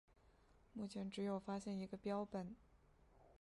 [0.73, 2.55] 目前只有发现一个标本。